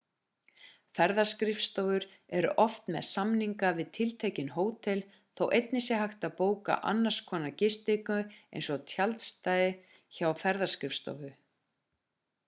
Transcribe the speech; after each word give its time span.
ferðaskrifskofur 0.99 2.05
eru 2.37 2.53
oft 2.63 2.87
með 2.95 3.05
samninga 3.07 3.69
við 3.81 3.91
tiltekinn 3.97 4.49
hótel 4.55 5.03
þó 5.41 5.45
einnig 5.59 5.85
sé 5.89 5.99
hægt 6.03 6.25
að 6.31 6.35
bóka 6.41 6.79
annars 6.95 7.21
skonar 7.25 7.53
gistingu 7.63 8.19
eins 8.39 8.71
og 8.79 8.89
tjaldstæði 8.95 9.71
hjá 10.21 10.27
ferðaskrifstofu 10.45 11.31